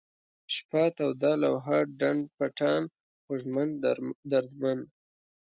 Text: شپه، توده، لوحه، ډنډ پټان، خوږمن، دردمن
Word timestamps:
شپه، 0.53 0.83
توده، 0.97 1.31
لوحه، 1.41 1.77
ډنډ 1.99 2.21
پټان، 2.37 2.81
خوږمن، 3.23 3.69
دردمن 4.31 4.79